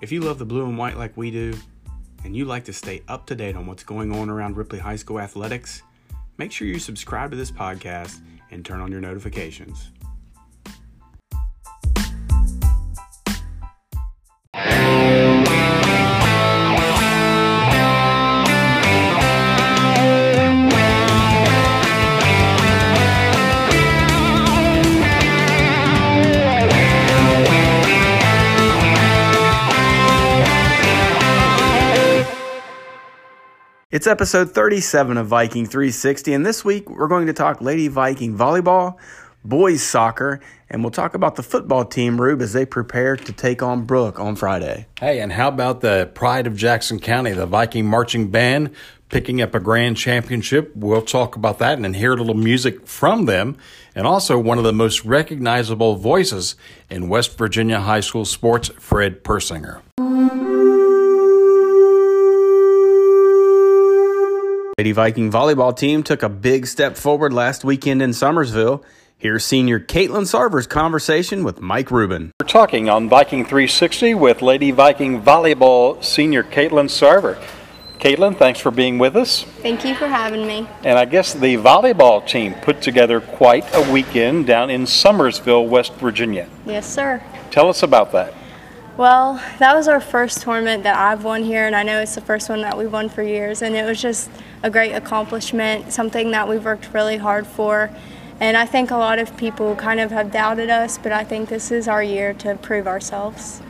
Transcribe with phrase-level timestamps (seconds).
[0.00, 1.54] If you love the blue and white like we do,
[2.24, 4.96] and you like to stay up to date on what's going on around Ripley High
[4.96, 5.82] School athletics,
[6.38, 9.90] make sure you subscribe to this podcast and turn on your notifications.
[33.90, 38.38] It's episode 37 of Viking 360, and this week we're going to talk Lady Viking
[38.38, 38.98] volleyball,
[39.44, 40.38] boys soccer,
[40.70, 44.20] and we'll talk about the football team, Rube, as they prepare to take on Brooke
[44.20, 44.86] on Friday.
[45.00, 48.70] Hey, and how about the pride of Jackson County, the Viking Marching Band,
[49.08, 50.70] picking up a grand championship?
[50.76, 53.56] We'll talk about that and hear a little music from them,
[53.96, 56.54] and also one of the most recognizable voices
[56.90, 59.80] in West Virginia high school sports, Fred Persinger.
[64.80, 68.82] Lady Viking volleyball team took a big step forward last weekend in Summersville.
[69.18, 72.32] Here's senior Caitlin Sarver's conversation with Mike Rubin.
[72.40, 77.38] We're talking on Viking 360 with Lady Viking volleyball senior Caitlin Sarver.
[77.98, 79.42] Caitlin, thanks for being with us.
[79.60, 80.66] Thank you for having me.
[80.82, 85.92] And I guess the volleyball team put together quite a weekend down in Summersville, West
[85.96, 86.48] Virginia.
[86.64, 87.22] Yes, sir.
[87.50, 88.32] Tell us about that.
[89.00, 92.20] Well, that was our first tournament that I've won here, and I know it's the
[92.20, 93.62] first one that we've won for years.
[93.62, 94.30] And it was just
[94.62, 97.88] a great accomplishment, something that we've worked really hard for.
[98.40, 101.48] And I think a lot of people kind of have doubted us, but I think
[101.48, 103.62] this is our year to prove ourselves.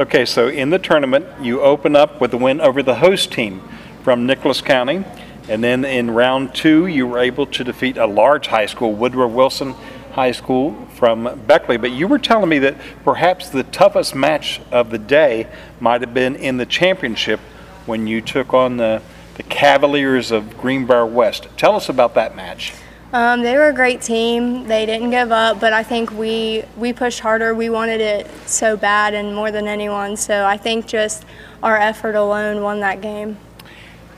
[0.00, 3.62] Okay, so in the tournament, you open up with a win over the host team
[4.02, 5.04] from Nicholas County.
[5.48, 9.28] And then in round two, you were able to defeat a large high school, Woodrow
[9.28, 9.76] Wilson
[10.14, 11.76] High School from Beckley.
[11.76, 15.48] But you were telling me that perhaps the toughest match of the day
[15.80, 17.40] might have been in the championship
[17.86, 19.02] when you took on the,
[19.34, 21.48] the Cavaliers of Greenbrier West.
[21.56, 22.72] Tell us about that match.
[23.12, 24.66] Um, they were a great team.
[24.66, 27.54] They didn't give up, but I think we we pushed harder.
[27.54, 30.16] We wanted it so bad and more than anyone.
[30.16, 31.24] So I think just
[31.62, 33.36] our effort alone won that game.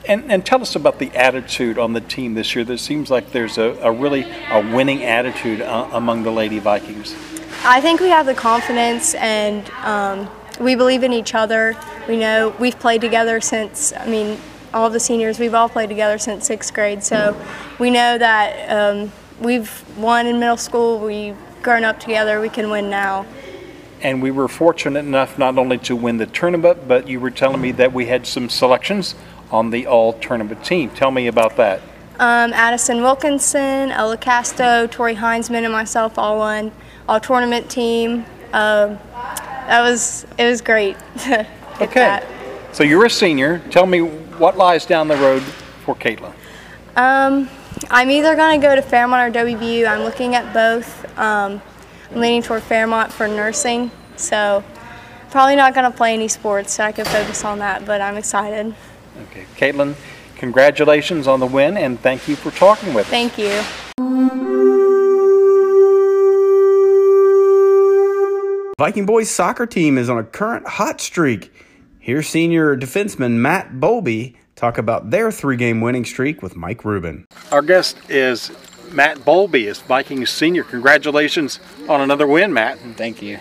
[0.07, 2.63] And, and tell us about the attitude on the team this year.
[2.63, 7.13] There seems like there's a, a really a winning attitude uh, among the Lady Vikings.
[7.65, 10.29] I think we have the confidence and um,
[10.61, 11.75] we believe in each other.
[12.07, 14.39] We know we've played together since, I mean,
[14.73, 17.03] all the seniors, we've all played together since sixth grade.
[17.03, 17.35] So
[17.77, 22.69] we know that um, we've won in middle school, we've grown up together, we can
[22.69, 23.25] win now.
[24.01, 27.59] And we were fortunate enough not only to win the tournament, but you were telling
[27.59, 29.15] me that we had some selections
[29.51, 30.89] on the all tournament team.
[30.91, 31.81] Tell me about that.
[32.19, 36.71] Um, Addison Wilkinson, Ella Casto, Tori Heinzman, and myself all won
[37.07, 38.25] all tournament team.
[38.53, 38.97] Um,
[39.67, 40.97] that was it was great.
[41.27, 41.45] okay.
[41.93, 42.25] That.
[42.71, 43.59] So you're a senior.
[43.69, 46.33] Tell me what lies down the road for Caitlin.
[46.95, 47.49] Um,
[47.89, 49.87] I'm either going to go to Fairmont or WVU.
[49.87, 51.05] I'm looking at both.
[51.17, 51.61] Um,
[52.11, 54.63] I'm leaning toward Fairmont for nursing, so
[55.29, 57.85] probably not going to play any sports, so I can focus on that.
[57.85, 58.73] But I'm excited.
[59.23, 59.95] Okay, Caitlin,
[60.35, 63.11] congratulations on the win, and thank you for talking with us.
[63.11, 63.63] Thank you.
[68.79, 71.51] Viking boys soccer team is on a current hot streak.
[71.99, 77.25] Here's senior defenseman Matt Bowlby talk about their three-game winning streak with Mike Rubin.
[77.51, 78.51] Our guest is
[78.91, 80.63] Matt Bowlby, is Vikings senior.
[80.63, 82.79] Congratulations on another win, Matt.
[82.95, 83.39] Thank you.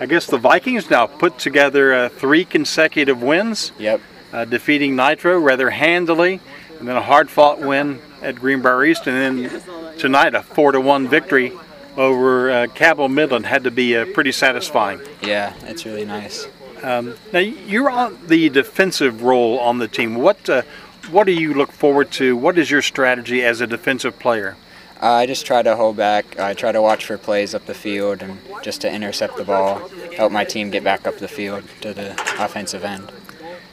[0.00, 3.72] I guess the Vikings now put together uh, three consecutive wins.
[3.78, 4.00] Yep.
[4.32, 6.40] Uh, defeating Nitro rather handily,
[6.78, 9.62] and then a hard-fought win at Greenbrier East, and then
[9.98, 11.52] tonight a four to one victory
[11.96, 15.00] over uh, Cabell Midland had to be uh, pretty satisfying.
[15.22, 16.46] Yeah, it's really nice.
[16.82, 20.14] Um, now you're on the defensive role on the team.
[20.14, 20.62] What uh,
[21.10, 22.36] what do you look forward to?
[22.36, 24.56] What is your strategy as a defensive player?
[25.00, 26.38] Uh, I just try to hold back.
[26.38, 29.88] I try to watch for plays up the field and just to intercept the ball,
[30.16, 33.10] help my team get back up the field to the offensive end.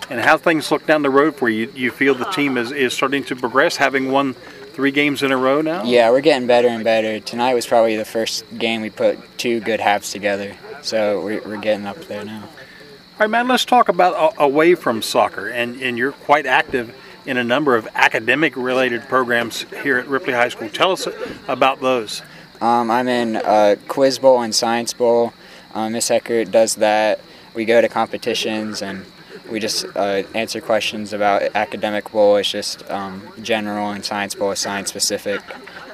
[0.09, 1.71] And how things look down the road for you?
[1.75, 5.37] You feel the team is, is starting to progress, having won three games in a
[5.37, 5.83] row now?
[5.83, 7.19] Yeah, we're getting better and better.
[7.19, 11.61] Tonight was probably the first game we put two good halves together, so we're, we're
[11.61, 12.43] getting up there now.
[12.43, 15.47] All right, man, let's talk about away from soccer.
[15.47, 16.93] And, and you're quite active
[17.25, 20.69] in a number of academic related programs here at Ripley High School.
[20.69, 21.07] Tell us
[21.47, 22.21] about those.
[22.61, 25.33] Um, I'm in uh, Quiz Bowl and Science Bowl.
[25.73, 27.19] Um, Miss Eckert does that.
[27.53, 29.05] We go to competitions and
[29.49, 32.37] we just uh, answer questions about academic bowl.
[32.37, 35.41] It's just um, general and science bowl is science specific.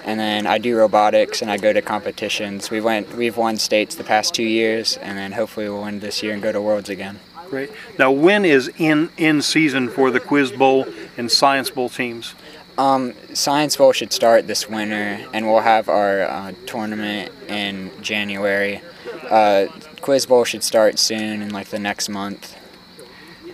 [0.04, 2.72] And then I do robotics and I go to competitions.
[2.72, 6.24] We went, we've won states the past two years, and then hopefully we'll win this
[6.24, 7.20] year and go to Worlds again.
[7.50, 7.70] Great.
[8.00, 10.88] Now, when is in in season for the Quiz Bowl
[11.18, 12.34] and Science Bowl teams?
[12.78, 18.82] Um, Science Bowl should start this winter, and we'll have our uh, tournament in January.
[19.30, 19.68] Uh,
[20.00, 22.56] Quiz Bowl should start soon, in like the next month.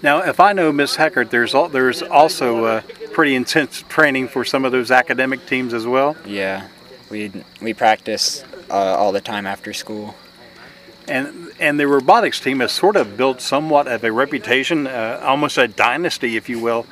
[0.02, 2.82] Now, if I know Miss Heckert, there's al- there's also uh,
[3.14, 6.16] pretty intense training for some of those academic teams as well.
[6.26, 6.68] Yeah,
[7.10, 10.16] we we practice uh, all the time after school.
[11.08, 15.58] And and the robotics team has sort of built somewhat of a reputation, uh, almost
[15.58, 16.86] a dynasty, if you will,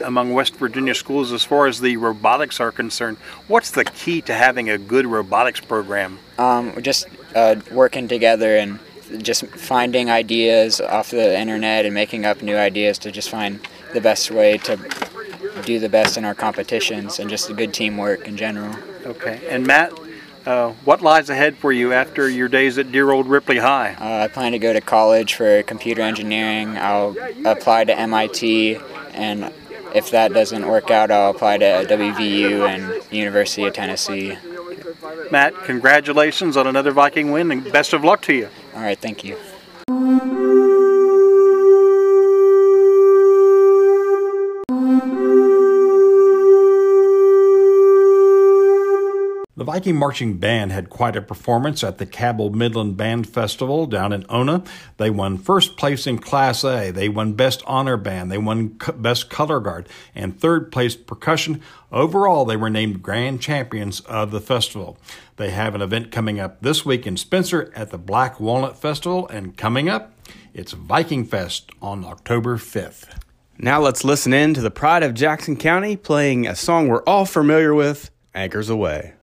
[0.00, 3.16] among West Virginia schools as far as the robotics are concerned.
[3.48, 6.20] What's the key to having a good robotics program?
[6.38, 8.78] Um, just uh, working together and
[9.18, 13.60] just finding ideas off the internet and making up new ideas to just find
[13.92, 14.78] the best way to
[15.64, 18.74] do the best in our competitions and just good teamwork in general.
[19.04, 19.40] Okay.
[19.48, 19.92] And Matt,
[20.46, 23.94] uh, what lies ahead for you after your days at dear old Ripley High?
[23.94, 26.76] Uh, I plan to go to college for computer engineering.
[26.76, 28.78] I'll apply to MIT,
[29.12, 29.52] and
[29.94, 34.36] if that doesn't work out, I'll apply to WVU and University of Tennessee.
[35.30, 38.48] Matt, congratulations on another Viking win and best of luck to you.
[38.74, 39.36] All right, thank you.
[49.72, 54.26] Viking Marching Band had quite a performance at the Cabell Midland Band Festival down in
[54.28, 54.64] Ona.
[54.98, 56.90] They won first place in Class A.
[56.90, 58.30] They won Best Honor Band.
[58.30, 61.62] They won Best Color Guard and third place percussion.
[61.90, 64.98] Overall, they were named grand champions of the festival.
[65.36, 69.26] They have an event coming up this week in Spencer at the Black Walnut Festival,
[69.28, 70.12] and coming up,
[70.52, 73.06] it's Viking Fest on October 5th.
[73.56, 77.24] Now let's listen in to the pride of Jackson County playing a song we're all
[77.24, 79.14] familiar with, Anchors Aweigh.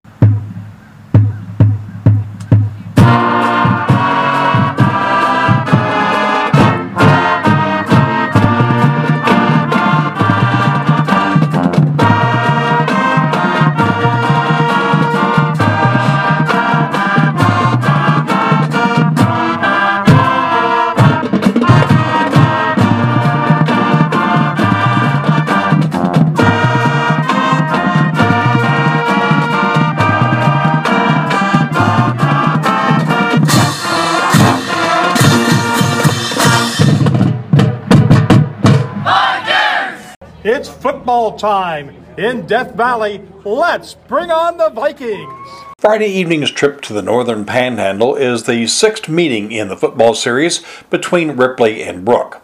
[41.40, 43.22] Time in Death Valley.
[43.46, 45.48] Let's bring on the Vikings.
[45.78, 50.62] Friday evening's trip to the Northern Panhandle is the sixth meeting in the football series
[50.90, 52.42] between Ripley and Brooke.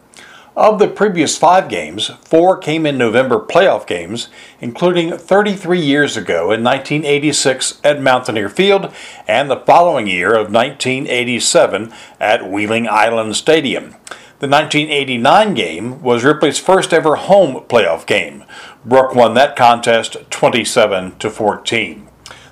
[0.57, 4.31] Of the previous five games, four came in November playoff games,
[4.63, 8.91] including 33 years ago in 1986 at Mountaineer Field
[9.29, 13.95] and the following year of 1987 at Wheeling Island Stadium.
[14.39, 18.45] The 1989 game was Ripley's first ever home playoff game.
[18.85, 22.07] Brooke won that contest 27 to 14.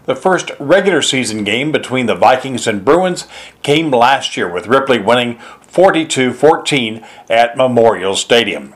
[0.06, 3.28] The first regular season game between the Vikings and Bruins
[3.62, 5.36] came last year with Ripley winning
[5.70, 8.74] 42-14 at Memorial Stadium.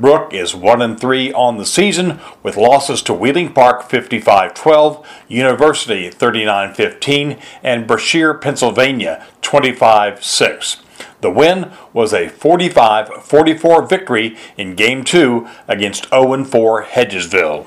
[0.00, 6.08] Brooke is 1 and 3 on the season with losses to Wheeling Park 55-12, University
[6.08, 10.85] 39-15, and Brashear, Pennsylvania 25-6.
[11.22, 17.66] The win was a 45-44 victory in Game 2 against 0-4 Hedgesville.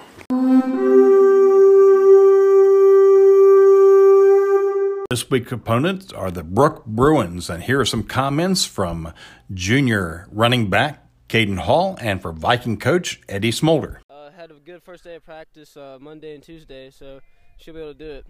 [5.10, 9.12] This week's opponents are the Brooke Bruins, and here are some comments from
[9.51, 14.01] junior running back Caden Hall and for Viking coach Eddie Smolder.
[14.12, 17.22] Uh, had a good first day of practice uh, Monday and Tuesday, so
[17.58, 18.25] should be able to do it.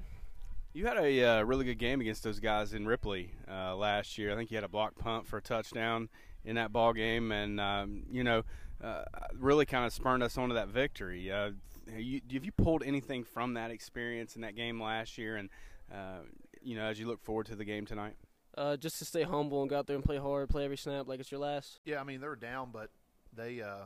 [0.72, 4.32] You had a uh, really good game against those guys in Ripley uh, last year.
[4.32, 6.10] I think you had a block punt for a touchdown
[6.46, 8.44] in that ball game, and um, you know,
[8.84, 9.04] uh,
[9.36, 11.32] really kind of spurned us onto that victory.
[11.32, 11.52] Uh,
[11.98, 15.50] you, have you pulled anything from that experience in that game last year, and
[15.92, 16.20] uh,
[16.62, 18.14] you know, as you look forward to the game tonight?
[18.56, 21.08] Uh, just to stay humble and go out there and play hard, play every snap
[21.08, 21.80] like it's your last.
[21.84, 22.92] Yeah, I mean they were down, but
[23.36, 23.86] they uh,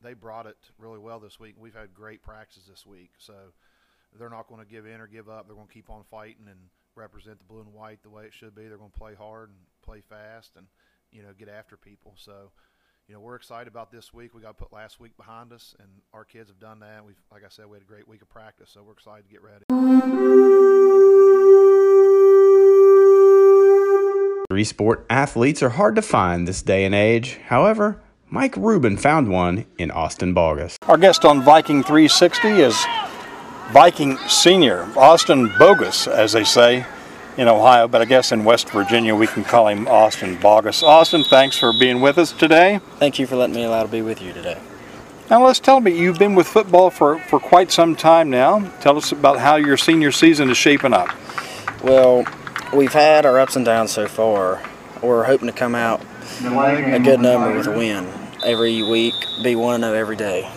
[0.00, 1.56] they brought it really well this week.
[1.58, 3.34] We've had great practices this week, so
[4.18, 5.46] they're not going to give in or give up.
[5.46, 6.58] They're going to keep on fighting and
[6.96, 8.66] represent the blue and white the way it should be.
[8.66, 10.66] They're going to play hard and play fast and
[11.12, 12.14] you know get after people.
[12.16, 12.50] So
[13.08, 14.34] you know we're excited about this week.
[14.34, 17.04] We got to put last week behind us, and our kids have done that.
[17.04, 19.30] We've like I said, we had a great week of practice, so we're excited to
[19.30, 19.64] get ready.
[24.50, 27.38] Three sport athletes are hard to find this day and age.
[27.46, 30.76] However, Mike Rubin found one in Austin Bogus.
[30.88, 32.74] Our guest on Viking 360 is
[33.72, 36.84] Viking senior Austin Bogus, as they say,
[37.36, 40.82] in Ohio, but I guess in West Virginia we can call him Austin Bogus.
[40.82, 42.80] Austin, thanks for being with us today.
[42.98, 44.58] Thank you for letting me allow to be with you today.
[45.30, 48.68] Now let's tell me, you've been with football for, for quite some time now.
[48.80, 51.08] Tell us about how your senior season is shaping up.
[51.84, 52.24] Well,
[52.74, 54.60] we've had our ups and downs so far.
[55.00, 56.02] We're hoping to come out
[56.42, 58.08] a good number with a win
[58.44, 60.50] every week, be one of every day.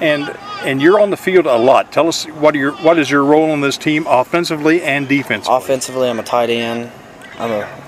[0.00, 0.28] And
[0.64, 1.92] and you're on the field a lot.
[1.92, 5.56] Tell us what your what is your role on this team, offensively and defensively?
[5.56, 6.90] Offensively, I'm a tight end.
[7.38, 7.82] I'm a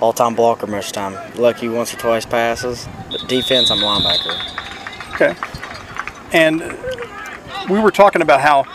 [0.00, 1.16] all-time blocker most time.
[1.36, 2.86] Lucky once or twice passes.
[3.10, 5.14] But defense, I'm a linebacker.
[5.14, 5.34] Okay.
[6.32, 6.60] And
[7.70, 8.66] we were talking about how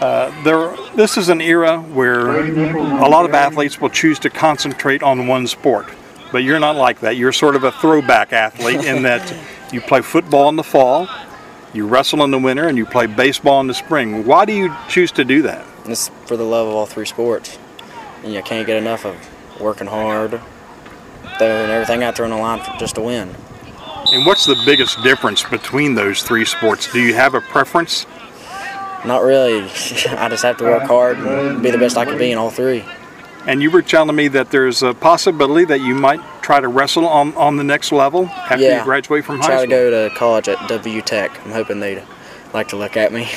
[0.00, 0.76] uh, there.
[0.94, 5.46] This is an era where a lot of athletes will choose to concentrate on one
[5.46, 5.88] sport,
[6.32, 7.16] but you're not like that.
[7.16, 9.34] You're sort of a throwback athlete in that
[9.72, 11.08] you play football in the fall,
[11.72, 14.24] you wrestle in the winter, and you play baseball in the spring.
[14.24, 15.64] Why do you choose to do that?
[15.86, 17.58] It's for the love of all three sports.
[18.22, 19.16] And you can't get enough of
[19.60, 20.40] working hard,
[21.38, 23.34] throwing everything out there on the line for just to win.
[24.12, 26.90] And what's the biggest difference between those three sports?
[26.92, 28.06] Do you have a preference?
[29.04, 29.62] Not really.
[29.62, 32.50] I just have to work hard and be the best I can be in all
[32.50, 32.84] three.
[33.46, 37.06] And you were telling me that there's a possibility that you might try to wrestle
[37.06, 38.78] on, on the next level after yeah.
[38.78, 39.64] you graduate from high Try school.
[39.64, 41.30] to go to college at W Tech.
[41.46, 42.02] I'm hoping they'd
[42.52, 43.28] like to look at me.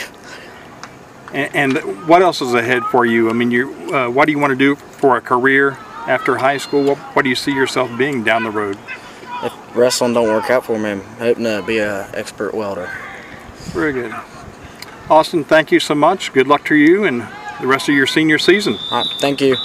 [1.33, 3.29] And, and what else is ahead for you?
[3.29, 5.71] I mean, you uh, what do you want to do for a career
[6.07, 6.83] after high school?
[6.83, 8.77] What, what do you see yourself being down the road?
[9.43, 12.91] If wrestling don't work out for me, I'm hoping to be an expert welder.
[13.71, 14.13] Very good.
[15.09, 16.31] Austin, thank you so much.
[16.33, 17.27] Good luck to you and
[17.61, 18.77] the rest of your senior season.
[18.89, 19.55] All right, thank you.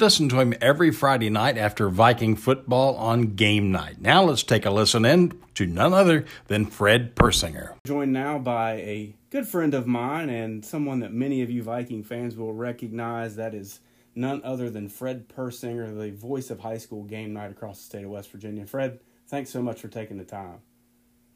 [0.00, 4.00] Listen to him every Friday night after Viking football on game night.
[4.00, 7.74] Now let's take a listen in to none other than Fred Persinger.
[7.86, 12.02] Joined now by a good friend of mine and someone that many of you Viking
[12.02, 13.36] fans will recognize.
[13.36, 13.80] That is
[14.16, 18.04] none other than Fred Persinger, the voice of high school game night across the state
[18.04, 18.66] of West Virginia.
[18.66, 20.58] Fred, thanks so much for taking the time.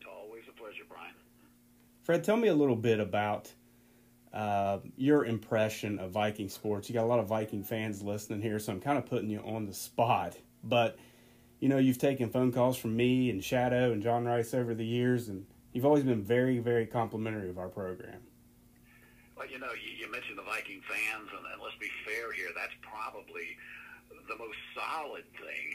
[0.06, 1.14] Always a pleasure, Brian.
[2.08, 3.52] Fred, tell me a little bit about
[4.32, 6.88] uh, your impression of Viking sports.
[6.88, 9.40] You got a lot of Viking fans listening here, so I'm kind of putting you
[9.40, 10.38] on the spot.
[10.64, 10.96] But
[11.60, 14.86] you know, you've taken phone calls from me and Shadow and John Rice over the
[14.86, 18.22] years, and you've always been very, very complimentary of our program.
[19.36, 22.48] Well, you know, you, you mentioned the Viking fans, and, and let's be fair here.
[22.56, 23.58] That's probably
[24.08, 25.74] the most solid thing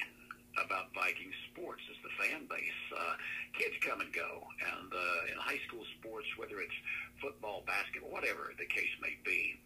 [0.58, 2.82] about Viking sports is the fan base.
[2.94, 3.16] Uh,
[3.58, 6.78] kids come and go, and uh, in high school sports, whether it's
[7.22, 9.58] football, basketball, whatever the case may be,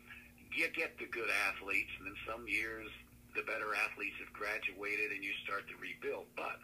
[0.56, 2.88] you get the good athletes, and then some years
[3.36, 6.26] the better athletes have graduated, and you start to rebuild.
[6.34, 6.58] But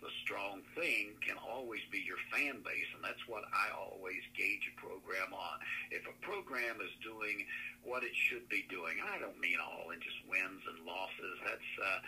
[0.00, 4.64] the strong thing can always be your fan base, and that's what I always gauge
[4.68, 5.56] a program on.
[5.90, 7.44] If a program is doing
[7.84, 11.36] what it should be doing, and I don't mean all in just wins and losses.
[11.44, 12.00] That's uh,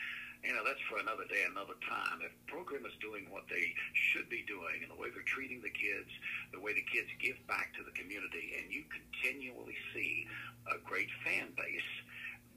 [0.45, 2.21] you know, that's for another day, another time.
[2.25, 5.73] If program is doing what they should be doing and the way they're treating the
[5.73, 6.11] kids,
[6.53, 10.27] the way the kids give back to the community, and you continually see
[10.69, 11.91] a great fan base,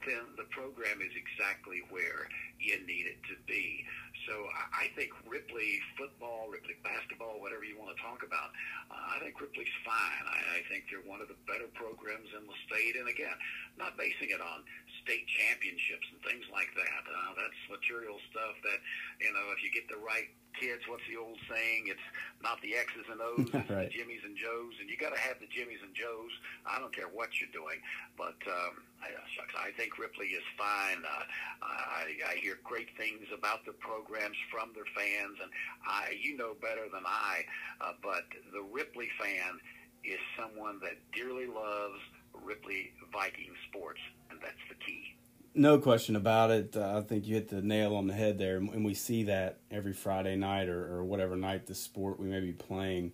[0.08, 3.84] then the program is exactly where you need it to be.
[4.30, 8.54] So I think Ripley football, Ripley basketball, whatever you want to talk about,
[8.94, 10.24] uh, I think Ripley's fine.
[10.30, 12.94] I, I think they're one of the better programs in the state.
[12.94, 13.34] And again,
[13.82, 14.62] not basing it on
[15.02, 17.02] state championships and things like that.
[17.10, 18.78] Uh, that's material stuff that,
[19.18, 20.30] you know, if you get the right
[20.62, 21.90] kids, what's the old saying?
[21.90, 22.08] It's
[22.46, 23.90] not the X's and O's, it's Right.
[23.90, 24.78] the Jimmys and Joes.
[24.78, 26.34] And you got to have the Jimmys and Joes.
[26.70, 27.82] I don't care what you're doing.
[28.14, 31.02] But um, I, shucks, I think Ripley is fine.
[31.02, 31.26] Uh,
[31.64, 33.72] I, I hear great things about the
[34.20, 35.52] programs from their fans, and
[35.88, 37.46] I, you know better than I.
[37.82, 39.60] Uh, but the Ripley fan
[40.04, 42.00] is someone that dearly loves
[42.34, 44.00] Ripley Viking sports,
[44.30, 45.16] and that's the key.
[45.56, 46.76] No question about it.
[46.76, 49.60] Uh, I think you hit the nail on the head there, and we see that
[49.72, 53.12] every Friday night or, or whatever night the sport we may be playing.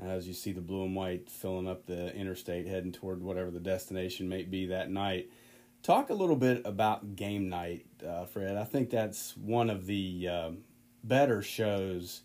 [0.00, 3.50] Uh, as you see the blue and white filling up the interstate, heading toward whatever
[3.50, 5.28] the destination may be that night.
[5.88, 8.58] Talk a little bit about game night, uh, Fred.
[8.58, 10.58] I think that's one of the um
[11.02, 12.20] better shows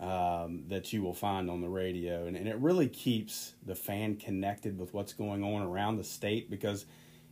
[0.00, 4.16] um, that you will find on the radio, and, and it really keeps the fan
[4.16, 6.86] connected with what's going on around the state because,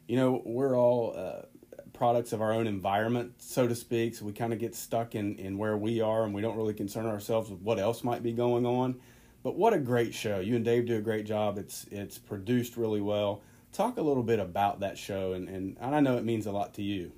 [0.07, 1.47] you know, we're all uh,
[1.95, 4.15] products of our own environment, so to speak.
[4.15, 6.75] So we kind of get stuck in, in where we are and we don't really
[6.75, 9.01] concern ourselves with what else might be going on.
[9.43, 10.41] But what a great show.
[10.41, 11.57] You and Dave do a great job.
[11.57, 13.41] It's it's produced really well.
[13.73, 16.53] Talk a little bit about that show and, and, and I know it means a
[16.53, 17.13] lot to you.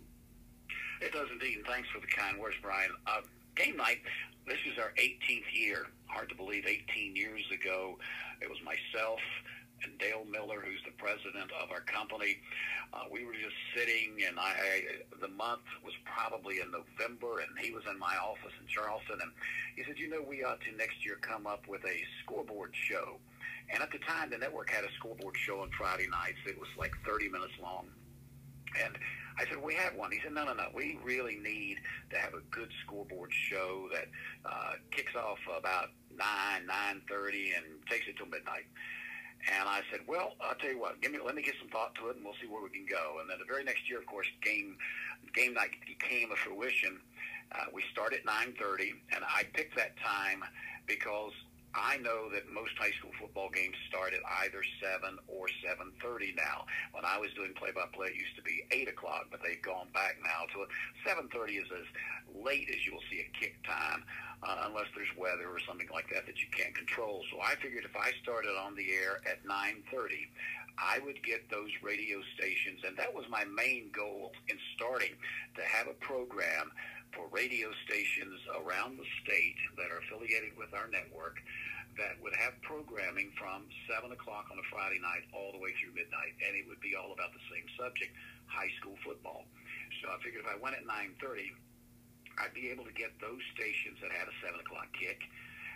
[1.01, 2.91] It does indeed, and thanks for the kind words, Brian.
[3.07, 3.23] Uh,
[3.57, 3.99] game night,
[4.47, 5.87] this is our 18th year.
[6.07, 7.99] Hard to believe 18 years ago,
[8.41, 9.19] it was myself
[9.85, 12.39] and Dale Miller, who's the president of our company.
[12.93, 14.77] Uh, we were just sitting, and I, I
[15.21, 19.33] the month was probably in November, and he was in my office in Charleston, and
[19.77, 23.19] he said, "You know, we ought to next year come up with a scoreboard show."
[23.73, 26.39] And at the time, the network had a scoreboard show on Friday nights.
[26.47, 27.87] It was like 30 minutes long,
[28.85, 28.99] and
[29.39, 30.13] I said, we have one.
[30.13, 30.67] He said, no, no, no.
[30.75, 31.79] We really need
[32.11, 34.07] to have a good scoreboard show that
[34.45, 36.19] uh, kicks off about 9,
[36.69, 38.65] 9.30 and takes it till midnight.
[39.51, 41.95] And I said, well, I'll tell you what, give me, let me get some thought
[41.97, 43.19] to it and we'll see where we can go.
[43.21, 44.77] And then the very next year, of course, game,
[45.35, 47.01] game night came to fruition.
[47.51, 50.45] Uh, we start at 9.30 and I picked that time
[50.87, 51.33] because
[51.75, 56.69] I know that most high school football games start at either 7 or 7.30 now.
[56.93, 60.21] When I was doing play-by-play, it used to be 8 o'clock, but they've gone back
[60.21, 60.69] now to
[61.09, 61.89] 7.30 is as
[62.37, 64.05] late as you will see a kick time,
[64.43, 67.25] uh, unless there's weather or something like that that you can't control.
[67.33, 70.29] So I figured if I started on the air at 9.30,
[70.79, 75.13] I would get those radio stations, and that was my main goal in starting,
[75.57, 76.73] to have a program
[77.13, 81.41] for radio stations around the state that are affiliated with our network
[82.01, 85.93] that would have programming from 7 o'clock on a Friday night all the way through
[85.93, 88.17] midnight, and it would be all about the same subject,
[88.49, 89.45] high school football.
[90.01, 91.53] So I figured if I went at 9.30,
[92.41, 95.21] I'd be able to get those stations that had a 7 o'clock kick.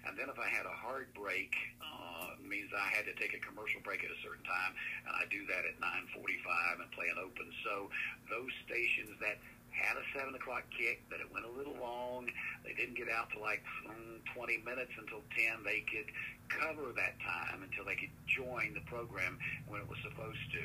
[0.08, 1.52] And then if I had a hard break,
[1.82, 4.72] uh, means I had to take a commercial break at a certain time,
[5.04, 7.50] and I do that at 9.45 and play an open.
[7.66, 7.90] So
[8.30, 9.42] those stations that
[9.76, 12.26] had a 7 o'clock kick, but it went a little long.
[12.64, 15.62] They didn't get out to like mm, 20 minutes until 10.
[15.64, 16.08] They could
[16.48, 20.64] cover that time until they could join the program when it was supposed to.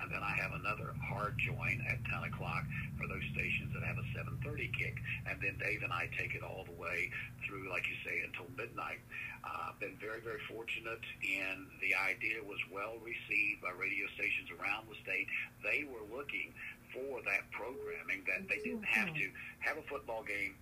[0.00, 2.64] And then I have another hard join at 10 o'clock
[2.96, 4.96] for those stations that have a 7.30 kick.
[5.26, 7.10] And then Dave and I take it all the way
[7.46, 9.02] through, like you say, until midnight.
[9.42, 14.54] I've uh, been very, very fortunate, and the idea was well received by radio stations
[14.54, 15.26] around the state.
[15.66, 16.54] They were looking
[16.92, 19.26] for that programming that they didn't have to
[19.60, 20.54] have a football game,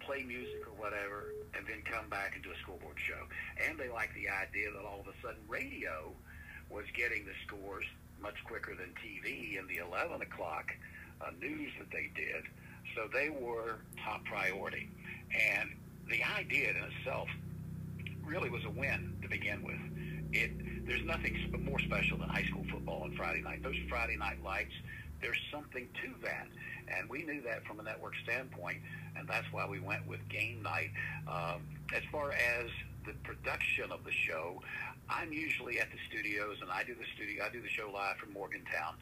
[0.00, 3.20] play music or whatever, and then come back and do a scoreboard show.
[3.68, 6.12] And they liked the idea that all of a sudden radio
[6.70, 7.84] was getting the scores
[8.22, 10.72] much quicker than TV in the 11 o'clock
[11.20, 12.44] uh, news that they did.
[12.94, 14.88] So they were top priority.
[15.56, 15.70] And
[16.08, 17.28] the idea in itself
[18.24, 19.80] really was a win to begin with.
[20.32, 20.50] It
[20.86, 23.62] there's nothing more special than high school football on Friday night.
[23.62, 24.72] Those Friday night lights
[25.20, 26.48] there's something to that.
[26.88, 28.78] And we knew that from a network standpoint,
[29.16, 30.90] and that's why we went with game night.
[31.28, 31.62] Um,
[31.94, 32.66] as far as
[33.06, 34.60] the production of the show,
[35.08, 37.44] I'm usually at the studios, and I do the studio.
[37.44, 38.94] I do the show live from Morgantown,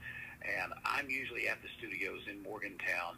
[0.42, 3.16] and I'm usually at the studios in Morgantown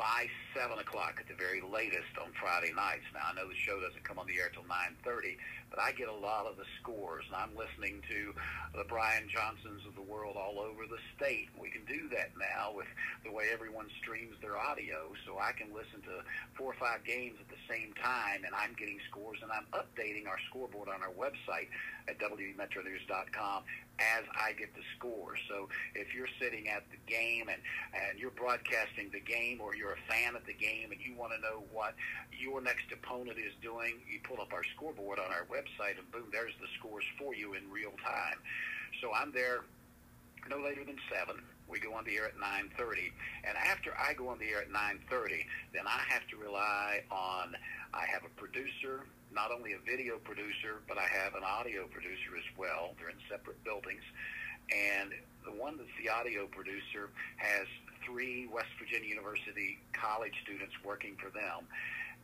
[0.00, 0.24] by
[0.56, 3.04] seven o'clock at the very latest on Friday nights.
[3.12, 5.36] Now I know the show doesn't come on the air till nine thirty,
[5.68, 8.32] but I get a lot of the scores, and I'm listening to
[8.72, 11.52] the Brian Johnsons of the world all over the state.
[11.52, 12.88] We can do that now with
[13.28, 16.24] the way everyone streams their audio, so I can listen to
[16.56, 20.24] four or five games at the same time, and I'm getting scores, and I'm updating
[20.24, 21.68] our scoreboard on our website
[22.08, 23.68] at wvmetronews.com
[24.00, 25.36] as I get the score.
[25.48, 27.60] So if you're sitting at the game and,
[27.92, 31.32] and you're broadcasting the game or you're a fan of the game and you want
[31.36, 31.94] to know what
[32.32, 36.28] your next opponent is doing, you pull up our scoreboard on our website and boom,
[36.32, 38.40] there's the scores for you in real time.
[39.00, 39.64] So I'm there
[40.48, 41.36] no later than 7.
[41.68, 43.12] We go on the air at 9.30.
[43.44, 47.54] And after I go on the air at 9.30, then I have to rely on,
[47.94, 52.34] I have a producer not only a video producer, but I have an audio producer
[52.36, 52.94] as well.
[52.98, 54.02] They're in separate buildings.
[54.70, 55.10] And
[55.44, 57.66] the one that's the audio producer has
[58.06, 61.66] three West Virginia University college students working for them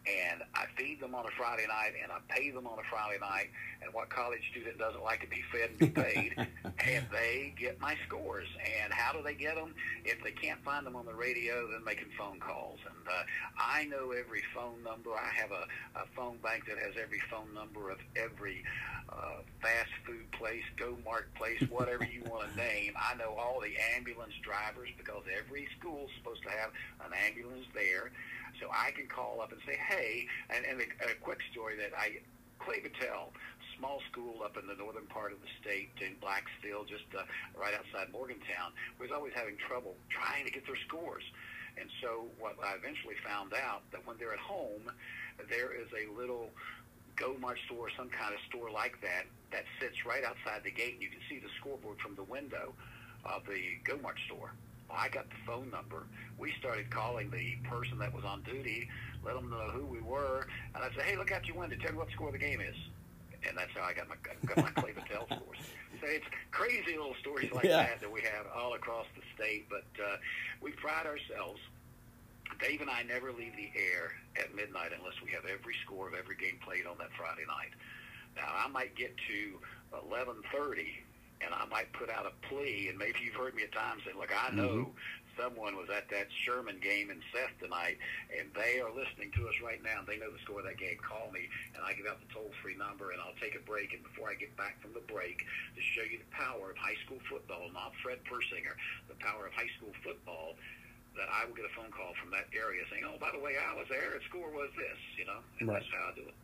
[0.07, 3.19] and I feed them on a Friday night, and I pay them on a Friday
[3.21, 3.51] night.
[3.83, 6.35] And what college student doesn't like to be fed and be paid?
[6.87, 8.49] and they get my scores.
[8.83, 9.75] And how do they get them?
[10.05, 12.79] If they can't find them on the radio, then making phone calls.
[12.87, 13.23] And uh,
[13.59, 15.11] I know every phone number.
[15.11, 15.67] I have a,
[15.99, 18.63] a phone bank that has every phone number of every
[19.09, 22.93] uh, fast food place, Go Mart place, whatever you want to name.
[22.97, 26.71] I know all the ambulance drivers because every school's supposed to have
[27.05, 28.11] an ambulance there.
[28.61, 31.93] So I can call up and say, hey, and, and a, a quick story that
[31.97, 32.19] I,
[32.59, 33.31] Clay Battelle,
[33.79, 37.23] small school up in the northern part of the state in Blacksville, just uh,
[37.59, 41.25] right outside Morgantown, was always having trouble trying to get their scores.
[41.79, 44.91] And so what I eventually found out that when they're at home,
[45.51, 46.49] there is a little
[47.17, 50.95] Go Mart store, some kind of store like that, that sits right outside the gate,
[50.95, 52.73] and you can see the scoreboard from the window
[53.25, 54.53] of the Go Mart store.
[54.91, 56.05] I got the phone number.
[56.39, 58.89] We started calling the person that was on duty,
[59.25, 61.77] let them know who we were, and I said, "Hey, look out your window.
[61.77, 62.77] Tell me what the score of the game is."
[63.49, 65.59] And that's how I got my got my Clay Battelle scores.
[66.01, 67.77] So it's crazy little stories like Yeah.
[67.85, 69.67] that that we have all across the state.
[69.69, 70.17] But uh,
[70.61, 71.61] we pride ourselves.
[72.61, 76.15] Dave and I never leave the air at midnight unless we have every score of
[76.15, 77.71] every game played on that Friday night.
[78.37, 79.61] Now I might get to
[79.93, 80.87] 11:30
[81.47, 84.11] and I might put out a plea, and maybe you've heard me at times say,
[84.19, 85.39] "Look, I know mm-hmm.
[85.39, 88.03] someone was at that Sherman game in Seth tonight,
[88.35, 90.03] and they are listening to us right now.
[90.03, 90.99] and They know the score of that game.
[90.99, 91.47] Call me,
[91.79, 93.95] and I give out the toll-free number, and I'll take a break.
[93.95, 95.47] And before I get back from the break,
[95.79, 98.75] to show you the power of high school football, not Fred Persinger,
[99.07, 100.59] the power of high school football."
[101.17, 103.57] That I will get a phone call from that area saying, "Oh, by the way,
[103.57, 104.13] I was there.
[104.13, 105.81] The score was this," you know, and Right.
[105.81, 106.35] that's how I do it.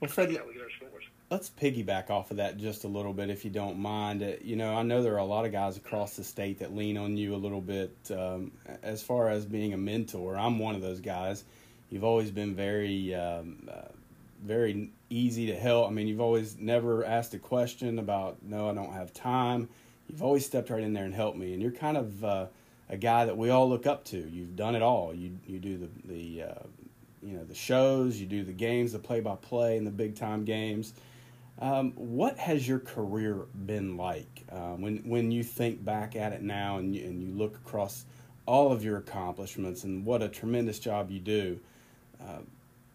[0.00, 1.04] Well, Fred, how we get our scores.
[1.30, 4.22] let's piggyback off of that just a little bit, if you don't mind.
[4.22, 6.74] Uh, You know, I know there are a lot of guys across the state that
[6.74, 10.36] lean on you a little bit um, as far as being a mentor.
[10.36, 11.44] I'm one of those guys.
[11.90, 13.88] You've always been very, um, uh,
[14.44, 15.88] very easy to help.
[15.88, 19.68] I mean, you've always never asked a question about, no, I don't have time.
[20.08, 22.46] You've always stepped right in there and helped me, and you're kind of uh,
[22.88, 24.18] a guy that we all look up to.
[24.18, 25.14] You've done it all.
[25.14, 26.62] You you do the the uh,
[27.26, 30.14] you know the shows, you do the games, the play by play, and the big
[30.14, 30.94] time games.
[31.58, 36.42] Um, what has your career been like uh, when when you think back at it
[36.42, 38.04] now and you, and you look across
[38.46, 41.58] all of your accomplishments and what a tremendous job you do?
[42.20, 42.38] Uh,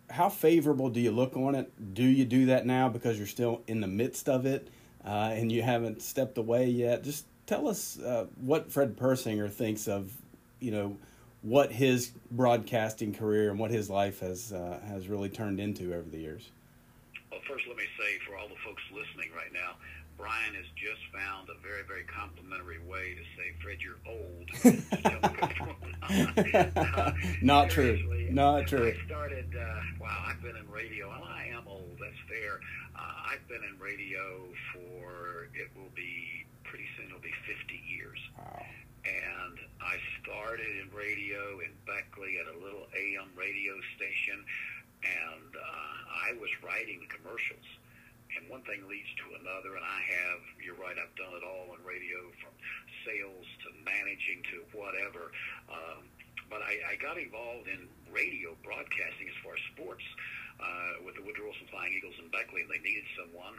[0.10, 1.94] how favorable do you look on it?
[1.94, 4.70] Do you do that now because you're still in the midst of it
[5.06, 7.04] uh, and you haven't stepped away yet?
[7.04, 10.12] Just tell us uh, what Fred Persinger thinks of,
[10.60, 10.98] you know,
[11.42, 16.10] what his broadcasting career and what his life has uh, has really turned into over
[16.10, 16.50] the years.
[17.32, 19.76] Well, first, let me say for all the folks listening right now,
[20.22, 24.46] Brian has just found a very, very complimentary way to say, Fred, you're old.
[26.94, 27.98] Uh, Not true.
[28.30, 28.94] Not true.
[28.94, 32.60] I started, uh, wow, I've been in radio, and I am old, that's fair.
[32.96, 38.20] Uh, I've been in radio for, it will be, pretty soon it'll be 50 years.
[38.38, 38.66] Wow.
[39.06, 39.98] And I
[40.52, 44.36] started in radio in Beckley at a little AM radio station,
[45.00, 47.64] and uh, I was writing commercials.
[48.36, 51.72] And one thing leads to another, and I have, you're right, I've done it all
[51.72, 52.52] in radio from
[53.08, 55.32] sales to managing to whatever.
[55.72, 56.12] Um,
[56.52, 60.04] but I, I got involved in radio broadcasting as far as sports
[60.60, 63.56] uh, with the Woodrow Wilson Flying Eagles in Beckley, and they needed someone.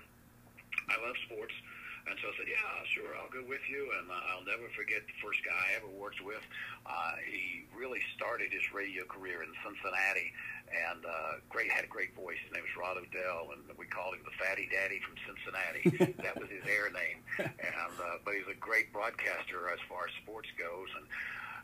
[0.92, 1.56] I love sports.
[2.04, 3.86] And so I said, yeah, sure, I'll go with you.
[4.02, 6.42] And uh, I'll never forget the first guy I ever worked with.
[6.82, 10.34] Uh, he really started his radio career in Cincinnati
[10.72, 12.40] and uh, great had a great voice.
[12.42, 16.16] His name was Rod Odell, and we called him the Fatty Daddy from Cincinnati.
[16.24, 17.20] that was his air name.
[17.38, 20.88] And uh, but he's a great broadcaster as far as sports goes.
[20.96, 21.04] And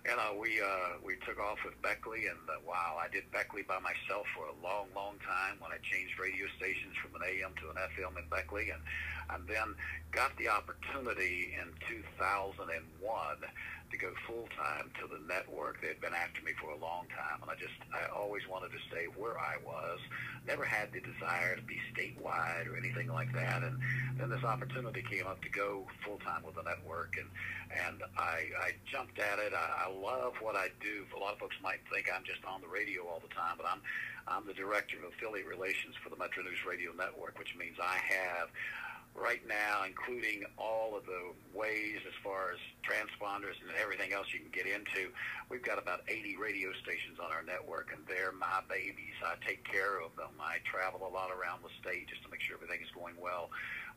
[0.04, 3.62] you know, we uh, we took off with Beckley, and uh, wow, I did Beckley
[3.62, 7.52] by myself for a long, long time when I changed radio stations from an AM
[7.62, 8.82] to an FM in Beckley, and
[9.30, 9.74] and then
[10.10, 12.72] got the opportunity in 2001
[13.90, 15.80] to go full time to the network.
[15.80, 18.80] They'd been after me for a long time, and I just I always wanted to
[18.90, 19.98] stay where I was.
[20.46, 23.62] Never had the desire to be statewide or anything like that.
[23.62, 23.78] And
[24.18, 27.28] then this opportunity came up to go full time with the network, and
[27.72, 29.52] and I I jumped at it.
[29.52, 31.04] I, I love what I do.
[31.16, 33.66] A lot of folks might think I'm just on the radio all the time, but
[33.66, 33.80] I'm
[34.28, 37.96] I'm the director of affiliate relations for the Metro News Radio Network, which means I
[37.96, 38.48] have
[39.14, 44.40] right now, including all of the ways as far as transponders and everything else you
[44.40, 45.10] can get into.
[45.50, 49.16] We've got about 80 radio stations on our network, and they're my babies.
[49.24, 50.32] I take care of them.
[50.40, 53.50] I travel a lot around the state just to make sure everything is going well.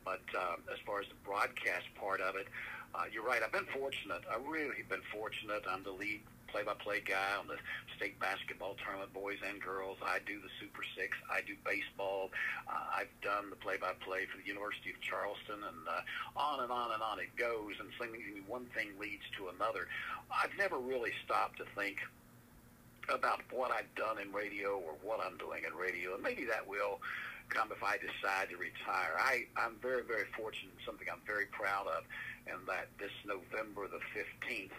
[0.04, 2.48] But um, as far as the broadcast part of it,
[2.94, 3.40] uh, you're right.
[3.42, 4.22] I've been fortunate.
[4.28, 5.62] I really been fortunate.
[5.68, 6.20] I'm the lead
[6.52, 7.56] play-by-play guy on the
[7.96, 9.96] state basketball tournament, boys and girls.
[10.04, 11.16] I do the Super Six.
[11.32, 12.30] I do baseball.
[12.68, 16.04] Uh, I've done the play-by-play for the University of Charleston, and uh,
[16.36, 17.80] on and on and on it goes.
[17.80, 19.88] And something, one thing leads to another.
[20.28, 21.96] I've never really stopped to think
[23.08, 26.68] about what I've done in radio or what I'm doing in radio, and maybe that
[26.68, 27.00] will
[27.48, 29.16] come if I decide to retire.
[29.18, 32.04] I, I'm very, very fortunate, something I'm very proud of,
[32.46, 34.76] and that this November the 15th,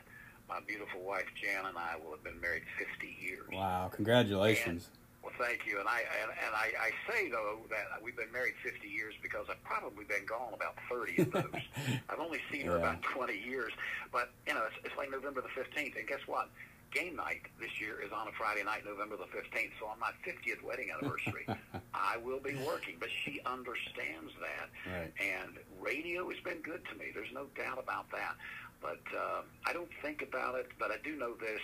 [0.49, 3.47] my beautiful wife Jan and I will have been married 50 years.
[3.51, 4.89] Wow, congratulations.
[5.23, 5.79] Well, thank you.
[5.79, 9.45] And I and, and I, I say though that we've been married 50 years because
[9.49, 11.61] I've probably been gone about 30 of those.
[12.09, 13.71] I've only seen her about 20 years,
[14.11, 16.49] but you know it's, it's like November the 15th, and guess what?
[16.91, 19.71] Game night this year is on a Friday night, November the 15th.
[19.79, 21.47] So on my 50th wedding anniversary,
[21.95, 22.97] I will be working.
[22.99, 25.11] But she understands that, Right.
[25.17, 27.05] and radio has been good to me.
[27.11, 28.35] There's no doubt about that.
[28.83, 30.67] But uh, I don't think about it.
[30.77, 31.61] But I do know this.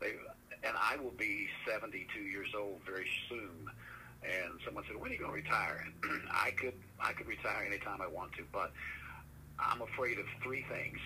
[0.00, 0.12] They,
[0.62, 3.70] and I will be 72 years old very soon.
[4.22, 7.64] And someone said, "When are you going to retire?" And I could I could retire
[7.66, 8.72] anytime I want to, but
[9.58, 10.98] I'm afraid of three things.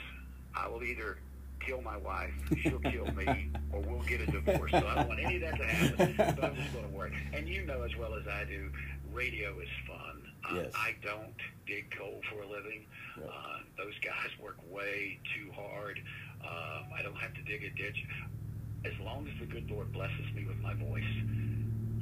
[0.56, 1.18] I will either
[1.60, 4.70] kill my wife, she'll kill me, or we'll get a divorce.
[4.70, 7.12] So I don't want any of that to happen, but I'm just going to work.
[7.32, 8.70] And you know as well as I do,
[9.14, 10.22] radio is fun.
[10.50, 10.72] Uh, Yes.
[10.76, 11.34] I don't
[11.66, 12.84] dig coal for a living.
[13.16, 16.00] Uh, those guys work way too hard.
[16.42, 18.04] Um, I don't have to dig a ditch.
[18.84, 21.14] As long as the good Lord blesses me with my voice,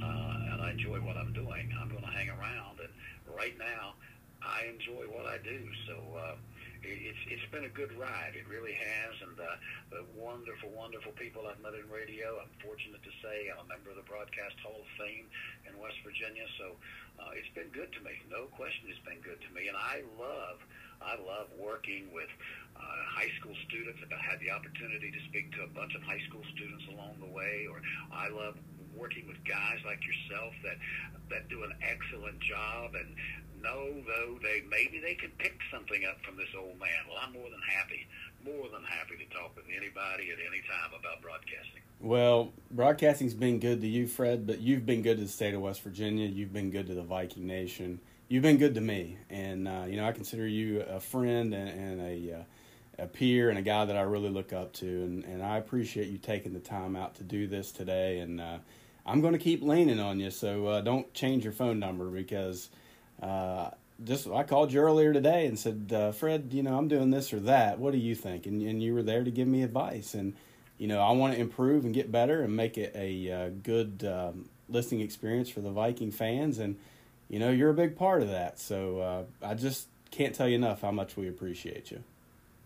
[0.02, 2.80] uh, and I enjoy what I'm doing, I'm going to hang around.
[2.82, 2.90] And
[3.36, 3.94] right now,
[4.42, 5.62] I enjoy what I do.
[5.86, 6.34] So uh,
[6.82, 8.34] it, it's it's been a good ride.
[8.34, 9.14] It really has.
[9.22, 9.46] And uh,
[9.94, 12.42] the wonderful, wonderful people I've met in radio.
[12.42, 15.30] I'm fortunate to say I'm a member of the Broadcast Hall of Fame
[15.70, 16.50] in West Virginia.
[16.58, 16.74] So
[17.18, 18.12] uh, it's been good to me.
[18.30, 19.68] No question, it's been good to me.
[19.68, 20.60] And I love.
[21.02, 22.30] I love working with
[22.76, 24.00] uh, high school students.
[24.02, 27.30] I've had the opportunity to speak to a bunch of high school students along the
[27.30, 28.56] way, or I love
[28.96, 30.76] working with guys like yourself that
[31.30, 33.16] that do an excellent job and
[33.62, 37.06] know though they maybe they can pick something up from this old man.
[37.08, 38.06] Well, I'm more than happy,
[38.44, 41.82] more than happy to talk with anybody at any time about broadcasting.
[42.00, 45.60] Well, broadcasting's been good to you, Fred, but you've been good to the state of
[45.60, 46.26] West Virginia.
[46.26, 48.00] You've been good to the Viking Nation.
[48.32, 51.68] You've been good to me, and uh, you know I consider you a friend and,
[51.68, 55.22] and a uh, a peer and a guy that I really look up to, and,
[55.24, 58.20] and I appreciate you taking the time out to do this today.
[58.20, 58.56] And uh,
[59.04, 62.70] I'm going to keep leaning on you, so uh, don't change your phone number because
[63.22, 63.68] uh,
[64.02, 67.34] just I called you earlier today and said, uh, Fred, you know I'm doing this
[67.34, 67.78] or that.
[67.78, 68.46] What do you think?
[68.46, 70.32] And and you were there to give me advice and
[70.78, 74.10] you know, I want to improve and get better and make it a uh, good
[74.10, 76.58] um, listening experience for the Viking fans.
[76.58, 76.76] And,
[77.32, 78.60] you know, you're a big part of that.
[78.60, 82.04] So uh, I just can't tell you enough how much we appreciate you.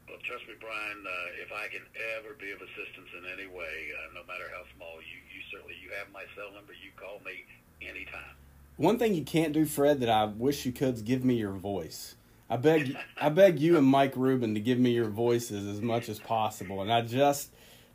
[0.08, 1.06] Well, trust me, Brian.
[1.06, 1.82] Uh, if I can
[2.18, 3.62] ever be of assistance in any way,
[3.94, 6.72] uh, no matter how small, you you certainly you have my cell number.
[6.72, 7.44] You call me
[7.80, 8.34] anytime.
[8.76, 11.52] One thing you can't do, Fred, that I wish you could is give me your
[11.52, 12.16] voice.
[12.50, 16.08] I beg, I beg you and Mike Rubin to give me your voices as much
[16.08, 17.50] as possible, and I just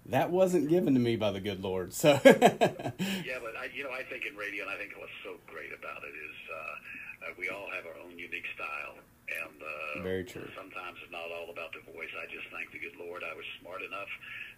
[0.08, 1.94] that wasn't given to me by the good Lord.
[1.94, 5.36] So yeah, but I, you know, I think in radio, and I think what's so
[5.48, 8.98] great about it is uh, uh, we all have our own unique style,
[9.30, 10.48] and uh, Very true.
[10.56, 12.10] Sometimes it's not all about the voice.
[12.18, 14.10] I just thank the good Lord I was smart enough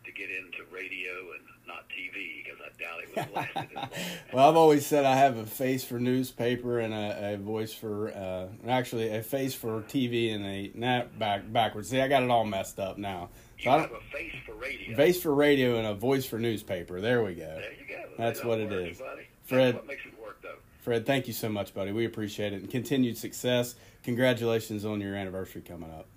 [0.06, 3.76] to get into radio and not TV because I doubt it would have lasted as
[3.76, 3.90] long.
[4.34, 8.12] Well, I've always said I have a face for newspaper and a, a voice for,
[8.12, 11.90] uh, actually, a face for TV and a nah, back backwards.
[11.90, 13.30] See, I got it all messed up now.
[13.64, 14.96] You I have don't- a face for radio.
[14.96, 17.00] face for radio and a voice for newspaper.
[17.02, 17.42] There we go.
[17.46, 18.04] There you go.
[18.18, 18.72] That's It what it is.
[18.72, 19.00] it works, is.
[19.00, 19.22] buddy.
[19.46, 20.56] Fred, That's what makes it work, though.
[20.82, 21.92] Fred, thank you so much, buddy.
[21.92, 23.76] We appreciate it and continued success.
[24.04, 26.08] Congratulations on your anniversary coming up.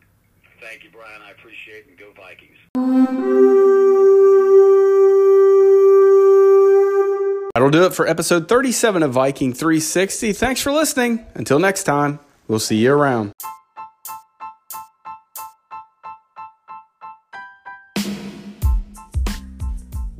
[0.60, 1.22] Thank you, Brian.
[1.22, 2.56] I appreciate it, and go Vikings.
[7.54, 10.32] That'll do it for episode 37 of Viking 360.
[10.34, 11.24] Thanks for listening.
[11.34, 13.32] Until next time, we'll see you around.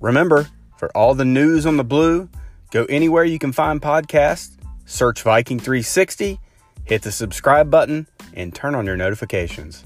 [0.06, 2.28] Remember, for all the news on the blue,
[2.70, 6.38] go anywhere you can find podcasts, search Viking 360,
[6.84, 9.84] hit the subscribe button, and turn on your notifications.